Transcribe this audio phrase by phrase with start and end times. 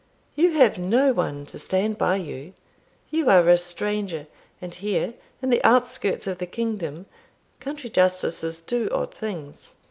[0.35, 2.55] You have no one to stand by you
[3.11, 4.25] you are a stranger;
[4.59, 7.05] and here, in the outskirts of the kingdom,
[7.59, 9.75] country justices do odd things.